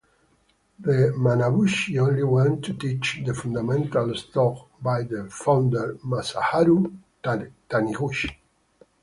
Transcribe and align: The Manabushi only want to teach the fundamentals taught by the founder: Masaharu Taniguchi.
The 0.79 1.13
Manabushi 1.15 1.99
only 2.01 2.23
want 2.23 2.65
to 2.65 2.73
teach 2.73 3.21
the 3.23 3.35
fundamentals 3.35 4.25
taught 4.33 4.67
by 4.81 5.03
the 5.03 5.29
founder: 5.29 5.93
Masaharu 6.03 6.97
Taniguchi. 7.23 8.35